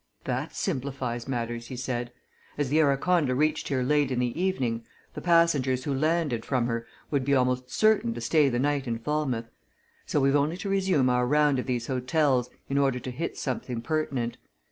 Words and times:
"That 0.23 0.55
simplifies 0.55 1.27
matters," 1.27 1.67
he 1.67 1.75
said. 1.75 2.11
"As 2.57 2.69
the 2.69 2.79
Araconda 2.81 3.35
reached 3.35 3.67
here 3.67 3.83
late 3.83 4.09
in 4.09 4.17
the 4.17 4.41
evening, 4.41 4.83
the 5.13 5.21
passengers 5.21 5.83
who 5.83 5.93
landed 5.93 6.43
from 6.43 6.65
her 6.65 6.87
would 7.11 7.23
be 7.23 7.35
almost 7.35 7.69
certain 7.69 8.11
to 8.15 8.19
stay 8.21 8.49
the 8.49 8.57
night 8.57 8.87
in 8.87 8.97
Falmouth. 8.97 9.51
So 10.07 10.19
we've 10.19 10.35
only 10.35 10.57
to 10.57 10.69
resume 10.69 11.07
our 11.07 11.27
round 11.27 11.59
of 11.59 11.67
these 11.67 11.85
hotels 11.85 12.49
in 12.67 12.79
order 12.79 12.97
to 12.99 13.11
hit 13.11 13.37
something 13.37 13.81
pertinent. 13.83 14.39